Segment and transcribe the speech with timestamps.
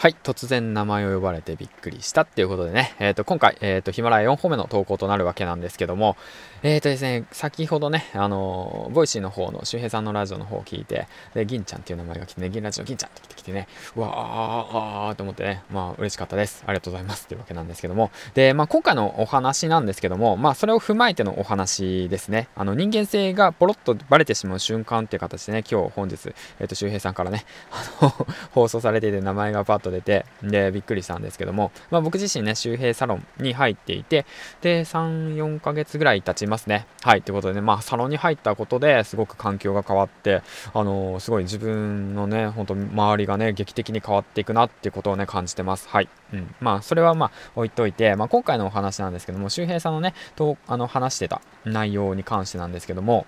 [0.00, 6.16] はい、突然名前を呼ばれてびっくりしたっていうことでね、えっ、ー、と、今回、えっ、ー、と、ヒマラヤ4本目の投稿となるわけなんですけども、
[6.62, 13.66] えっ、ー、とですね、先ほどね、あの Voicy の方の周平さんのラジオの方を聞いて、で、銀ちゃんっていう名前が来てね、銀ラジオ銀ちゃんって来てきてね、
[13.96, 16.62] うわー、あーと思ってね、まあ、嬉しかったです。
[16.64, 17.24] ありがとうございます。
[17.24, 34.26] っていうわけなんですけども、で、まあ、今回のお話なんですけども、まあ、それを踏まえてのお話ですね、あの、人間性がポロッとバレてしまう瞬間っていう形でね、今日本日、えっ、と、周平さんからね、あの放送されていて名前がパッとと出て、で、びっくりしたんですけども、まあ、僕自身ね、周平サロンに入っていて、
[34.60, 36.86] で、3、4ヶ月ぐらい経ちますね。
[37.02, 40.42] はい、ということでね、まあ、サロンに入ったことですごく環境が変わって、
[40.74, 45.88] あのー、すごい自分のね、本当周りがね、劇的に変わっていくなっていうことをね、感じてます。
[45.88, 46.08] はい。
[46.32, 46.54] うん。
[46.60, 53.26] まあ、それはまあ、置いといて、まあ、今回のお話なんですけども、周平さんのね、と、あの、話してた内容に関してなんですけども、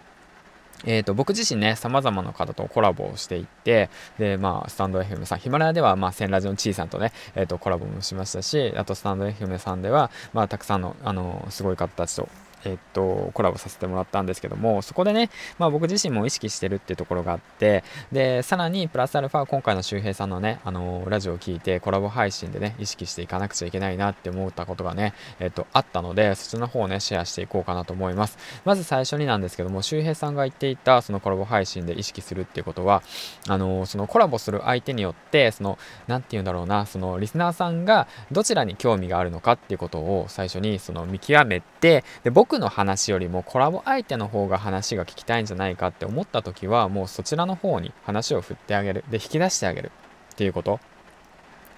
[0.84, 12.28] えーと、僕自身ね、様々な方とコラボをしていって、で、まあ、スタンド FM さん、ヒマラヤでは、まあ、千ラジのちいさんとね、えーと、コラボもしましたし、あと、スタンド FM さんでは、まあ、たくさんの、あの、すごい方たちと
[12.64, 28.38] えっと、コラボさせてもらったんですけども、そこでね、まあ僕自身も意識してるっていうところがあって、で、さらにプラスアルファ、今回の周平さんのね、あのラジオを聞いてコラボ配信でね、意識していかなくちゃいけないなって思ったことがね、えっと、あったので、そっちの方をね、シェアしていこうかなと思います。
[28.64, 33.02] まず最初になんですけども、周平さんが言っていた、そのコラボ配信で意識するっていうことは、
[33.48, 49.04] あのそのコラボする相手によって、その、なんて言うんだろうな、そのリスナーさんがどちらに興味があるのかっていうことを最初にその見極めて、で、僕の話よりもコラボ相手の方が話が聞きたいんじゃないかって思った時はもうそちらの方に話を振ってあげる。
[49.10, 49.92] で引き出してあげる。
[50.32, 50.80] っていうこと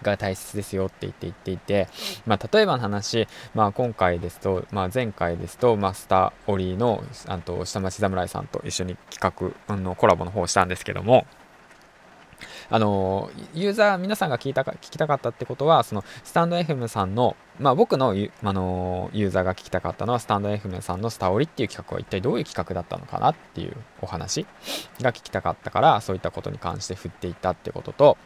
[0.03, 1.51] が大切ですよって言って言って。
[1.51, 1.89] いて、
[2.27, 11.27] まあ、例えばの話、まあ、今回ですと、まあ、前回ですと、まあ、スターオリーのあと下町侍さんと一緒に企画のコラボの方をしたんですけども
[12.71, 24.47] あのユーザー皆さんが聞いたか聞きたかったってことはそのスタンド FM さんのまあ、僕の、あのユーザーが聞きたかったのはスタンド FM さんのスタオリっていう企画は一体どういう企画だったのかなっていうお話
[25.01, 28.19] が聞きたかったからそういったことに関して振っていったってことと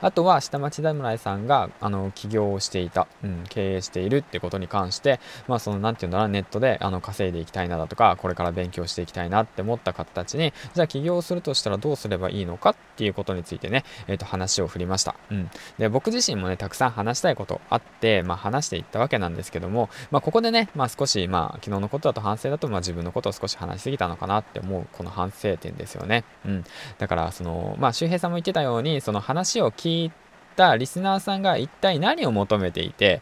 [0.00, 26.64] あとは下町侍さんがあの起業をしていた、うん、経営しているってことに関してまあその何て言うんだろうネットであの稼いでいきたいなだとかこれから勉強していきたいなって思った方たちにじゃあ起業するとしたらどうすればいいのかっていうことについてね、えー、と話を振りました、うん、で僕自身もねたくさん話したいことあって、まあ、話していったわけなんですけども、まあ、ここでね、まあ、少し、まあ、昨日のことだと反省だと、まあ、自分のことを少し話しすぎたのかなって思うこの反省点ですよね、うん、
[26.98, 30.12] だからそのまあ周平さんも言ってたようにその話を聞い
[30.56, 33.20] たリスナーさんが一体何を求めていて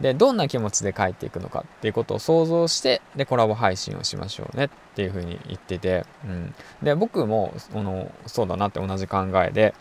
[0.00, 9.74] でどんな気持ちで帰っていくのかっていうことを想像してでコラボ配信をしましょうねっていうふうに言ってて、うん、で僕もそのそうだなって同じ考えで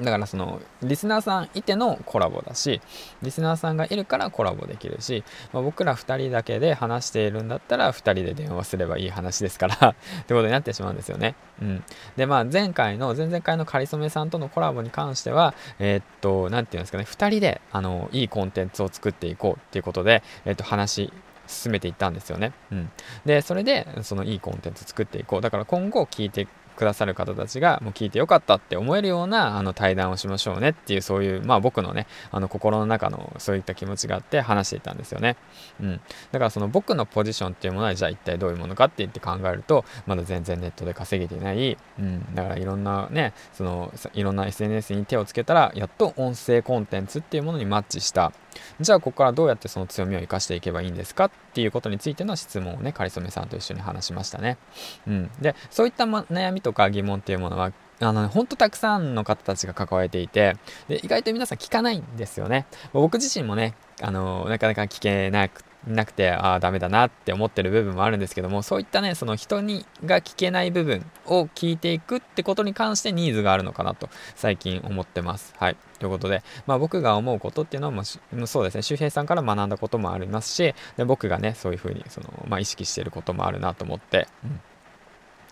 [0.00, 2.80] だからそのリスナーさんいてのコラボだし
[3.22, 9.94] リスナーさんがいるからコラボできるし、まあ、僕ら2人だけで話しているんだったら2人で電話すればいい話ですから っ
[10.26, 11.34] てことになってしまうんですよね。
[11.60, 11.84] うん、
[12.16, 21.12] でまあ前回の前々回のかりそめさんとのコラボに関してはえー、っと何て言うんですかね2人であのいいコンテンツを作っていこうっていうことで、えー、っと話
[21.48, 22.52] 進めていったんですよね。
[22.70, 22.90] うん、
[23.24, 26.46] でそれでそのいいコンテンツ作っていこうだから今後聞いて
[26.78, 35.36] くださる方たちがもう聞いてよかったって思えるようなあの対談をしましょうねっていうそういうまあ僕のねあの心の中のそういった気持ちがあって話していたんですよね。
[35.80, 36.00] うん、
[36.30, 48.32] だからその僕のポジションっていうものはじゃあ一体どういうものかって言って考えるとまだ全然ネットで稼げていない、うん、だからいろんなねそのいろんな SNS に手をつけたらやっと音声コンテンツっていうものにマッチした
[48.80, 54.58] じゃあここからどうやってその強みを生かしていけばいいんですかっていうことについての質問をねかりそめさんと一緒に話しましたね。
[55.06, 62.66] うん、でそういった、ま、悩みとか疑問っていうものはあの、ほんとたくさんの方たちが抱えていて、で、意外と皆さん聞かないんですよね。
[62.92, 75.54] 僕自身もね、あの、なかなか聞けなくなくて、ああ、ダメだなって思ってる部分もあるんですけども、そういったね、その人にが聞けない部分を聞いていくってことに関してニーズがあるのかなと、最近思ってます。
[75.58, 75.76] はい。
[75.98, 84.60] ということで、まあ僕が思うことっていうのはもう、そうですね、周平さんから学んだこともありますし、で僕がね、そういうふうに、その、まあ意識してることもあるなと思って、うん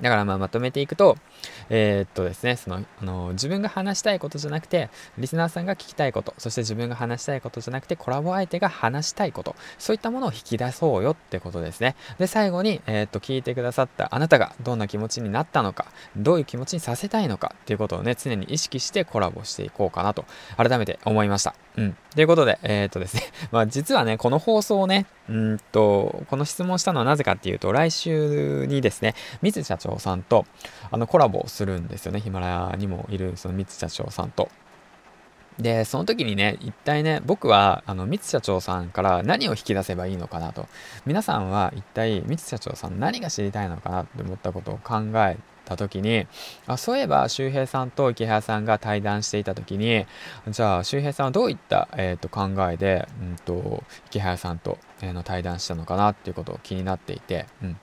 [0.00, 1.16] だからまあまとめていくと、
[1.70, 11.96] えー、っとですね、その、あの、自分が話したいことじゃなくて、リスナーさんが聞きたいこと、そして自分が話したいことじゃなくて、コラボ相手が話したいこと、そういったものを引き出そうよってことですね。
[12.19, 20.26] で、最後に、えー、っと、聞いてくださったあなたがどんな気持ちになったのか、どういう気持ちにさせたいのかっていうことをね、常に意識してコラボしていこうかなと、
[20.56, 21.54] 改めて思いました。
[21.76, 21.96] うん。
[22.14, 30.46] ということで、え、っとですね、 まあ実はね、この放送をね、うんと、この質問したのはなぜかっていうと、来週にですね、水社長さんと
[30.90, 32.20] あのコラボするんですよね。
[32.20, 34.49] ヒマラヤにもいるその三社長さんと。
[35.58, 40.69] で、その時にね、一体ね、僕は、あの、三津社長さんから何を引き出せばいいのかなと。
[41.06, 46.26] 皆さんは一体三津社長さん何が知りたいのかなって思ったことを考えた時に
[46.66, 50.06] あそういえば周平さんと池原さんが対談していた時に
[50.48, 57.76] じゃあ周平さんはどういった、えーと、考えで、うんと、池原さんと、えー、の対談したのかなっていうことを気になっていて、うん、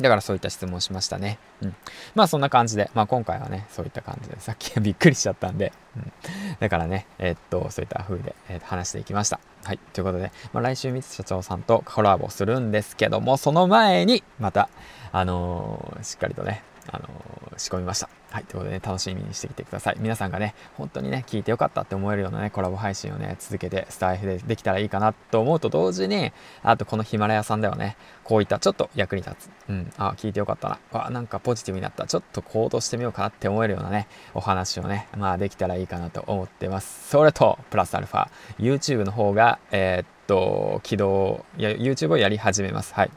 [0.00, 1.38] だからそういった質問をしましたね。
[1.62, 1.74] うん。
[2.14, 6.12] まあそんな感じで、まあ今回はね、そういった感じで、さっきはびっくりしちゃったんで、うん。
[6.58, 9.38] だからね、えー、っと、そういった風で、えー、話していきました。
[9.62, 9.78] はい。
[9.92, 14.68] ということで、まあ来週三つ社長さんとコラボするんですけども、その前に、また、
[15.12, 17.08] あのー、しっかりとね、あの、
[17.56, 18.08] 仕込みました。
[18.30, 18.44] はい。
[18.44, 19.96] ということでね、楽しみにしてきてください。
[20.00, 26.32] 皆さんがね、本当にね、聞いてよかったって思えるようなね、コラボ配信をね、続けてスタイフでできたらいいかなと思うと同時に、
[26.62, 29.50] あとこのヒマラヤさんではね、こういったちょっと役に立つ。
[29.68, 29.92] うん。
[29.98, 30.78] あ、聞いてよかったな。
[30.90, 32.06] わ、なんかポジティブになった。
[32.06, 37.08] ちょっと行動してみようかなって思えるようなね、お話をね、まあできたらいいかなと思ってます。
[37.08, 38.28] それと、プラスアルファ、
[38.58, 42.94] YouTube の方が、えー、っと、起動、YouTube をやり始めます。
[42.94, 43.10] はい。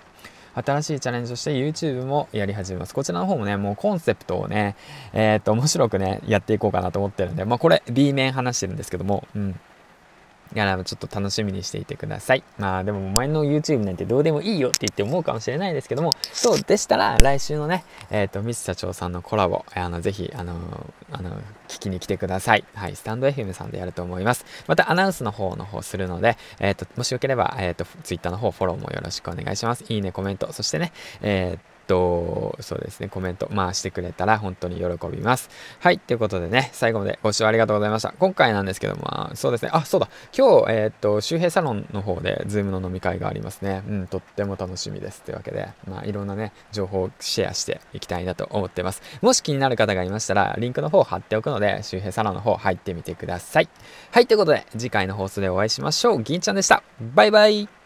[0.63, 2.95] 新しいチャレンジをして YouTube もやり始めます。
[2.95, 4.75] こちらの方もね、もうコンセプトをね、
[5.13, 9.59] えー、っと、面白くね、やっていこうかなと思ってるんで、まあこれ B 面話してるんですけども、うん。
[10.56, 12.44] いや、ちょっと楽しみにしていてください。
[12.58, 21.32] まあでもお前の YouTube なんてどうでもいいよって言って思うかもしれないですけども、そうでしたら来週のね、えっ、ー、と、ミス社長さんのコラボ、あの、ぜひ、あの、あの、
[21.68, 22.64] 聞きに来てください。
[22.74, 24.46] はい、スタンド FM さんでやると思います。
[24.68, 29.86] またアナウンスの方の方するので、えっ、と、もしよければ、えっ、と、Twitter の方フォローもよろしくお願いします。
[29.90, 30.92] いいね、コメント、そしてね、
[31.22, 35.50] えーと、とそうですね、コメント、まあしてくれたら本当に喜びます。
[35.80, 38.13] はい、ということでね、最後までご視聴ありがとうございました。
[38.19, 43.84] 今回なんですけども、そうですね、あ、そうだ、今日、えー、っと、周平サロンの方で、 Zoom の飲み会がありますね。
[43.88, 45.22] うん、とっても楽しみです。
[45.22, 49.01] というわけで、まあ、いろんなね、情報をシェアしていきたいなと思ってます。
[49.22, 53.69] もし気になる方がいましたら、リンクの方を貼っておくので、周平サロンの方入ってみてください。
[54.12, 56.22] はい、ということで、次回の放送でお会いしましょう。
[56.22, 56.84] 銀ちゃんでした。
[57.00, 57.76] バイバイ。